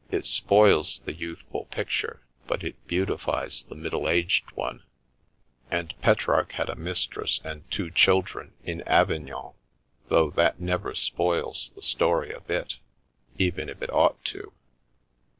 "It 0.16 0.26
spoils 0.26 1.00
the 1.06 1.12
youthful 1.12 1.64
picture, 1.64 2.22
but 2.46 2.62
it 2.62 2.76
beautifies 2.86 3.64
the 3.64 3.74
middle 3.74 4.08
aged 4.08 4.52
one. 4.52 4.84
And 5.72 5.92
Petrarch 6.00 6.52
had 6.52 6.68
a 6.70 6.76
mistress 6.76 7.40
and 7.42 7.68
two 7.68 7.90
chil 7.90 8.22
dren 8.22 8.52
in 8.62 8.82
Avignon, 8.82 9.54
though 10.06 10.30
that 10.30 10.60
never 10.60 10.94
spoils 10.94 11.72
the 11.74 11.82
story 11.82 12.30
a 12.30 12.38
bit, 12.42 12.76
even 13.38 13.68
if 13.68 13.82
it 13.82 13.92
ought 13.92 14.24
to. 14.26 14.52